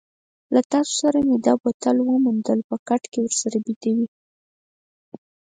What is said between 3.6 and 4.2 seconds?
بیده وې.